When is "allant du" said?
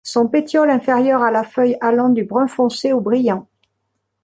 1.79-2.23